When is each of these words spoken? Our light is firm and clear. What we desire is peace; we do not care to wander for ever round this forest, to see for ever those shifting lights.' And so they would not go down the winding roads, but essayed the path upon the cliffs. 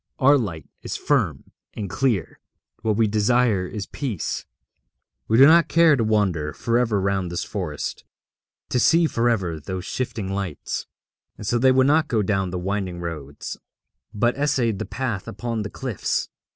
Our 0.17 0.35
light 0.35 0.67
is 0.81 0.97
firm 0.97 1.51
and 1.75 1.87
clear. 1.87 2.39
What 2.81 2.95
we 2.95 3.05
desire 3.05 3.67
is 3.67 3.85
peace; 3.85 4.47
we 5.27 5.37
do 5.37 5.45
not 5.45 5.67
care 5.67 5.95
to 5.95 6.03
wander 6.03 6.53
for 6.53 6.79
ever 6.79 6.99
round 6.99 7.29
this 7.29 7.43
forest, 7.43 8.03
to 8.69 8.79
see 8.79 9.05
for 9.05 9.29
ever 9.29 9.59
those 9.59 9.85
shifting 9.85 10.33
lights.' 10.33 10.87
And 11.37 11.45
so 11.45 11.59
they 11.59 11.71
would 11.71 11.85
not 11.85 12.07
go 12.07 12.23
down 12.23 12.49
the 12.49 12.57
winding 12.57 12.99
roads, 12.99 13.59
but 14.11 14.35
essayed 14.37 14.79
the 14.79 14.85
path 14.85 15.27
upon 15.27 15.61
the 15.61 15.69
cliffs. 15.69 16.29